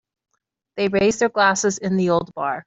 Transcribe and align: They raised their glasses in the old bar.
They 0.77 0.87
raised 0.87 1.19
their 1.19 1.29
glasses 1.29 1.77
in 1.77 1.95
the 1.95 2.09
old 2.09 2.33
bar. 2.33 2.59